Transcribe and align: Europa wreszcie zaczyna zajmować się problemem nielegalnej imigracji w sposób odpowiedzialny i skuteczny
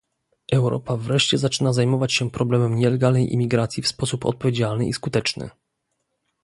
Europa 0.51 0.97
wreszcie 0.97 1.37
zaczyna 1.37 1.73
zajmować 1.73 2.13
się 2.13 2.29
problemem 2.31 2.75
nielegalnej 2.75 3.33
imigracji 3.33 3.83
w 3.83 3.87
sposób 3.87 4.25
odpowiedzialny 4.25 4.87
i 4.87 4.93
skuteczny 4.93 5.49